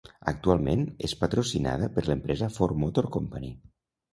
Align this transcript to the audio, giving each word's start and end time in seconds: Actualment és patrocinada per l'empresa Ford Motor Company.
Actualment 0.29 0.85
és 1.07 1.13
patrocinada 1.19 1.91
per 1.99 2.07
l'empresa 2.09 2.51
Ford 2.57 2.83
Motor 2.87 3.11
Company. 3.19 3.49